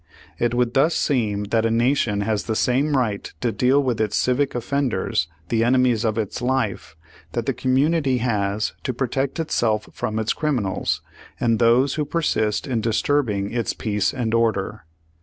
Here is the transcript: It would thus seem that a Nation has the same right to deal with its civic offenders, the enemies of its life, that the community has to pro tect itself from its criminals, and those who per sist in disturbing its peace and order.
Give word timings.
It 0.39 0.55
would 0.55 0.73
thus 0.73 0.95
seem 0.95 1.43
that 1.53 1.63
a 1.63 1.69
Nation 1.69 2.21
has 2.21 2.45
the 2.45 2.55
same 2.55 2.97
right 2.97 3.31
to 3.41 3.51
deal 3.51 3.83
with 3.83 4.01
its 4.01 4.17
civic 4.17 4.55
offenders, 4.55 5.27
the 5.49 5.63
enemies 5.63 6.03
of 6.03 6.17
its 6.17 6.41
life, 6.41 6.95
that 7.33 7.45
the 7.45 7.53
community 7.53 8.17
has 8.17 8.73
to 8.81 8.95
pro 8.95 9.05
tect 9.07 9.39
itself 9.39 9.87
from 9.93 10.17
its 10.17 10.33
criminals, 10.33 11.03
and 11.39 11.59
those 11.59 11.93
who 11.93 12.05
per 12.05 12.23
sist 12.23 12.65
in 12.65 12.81
disturbing 12.81 13.53
its 13.53 13.73
peace 13.75 14.11
and 14.11 14.33
order. 14.33 14.85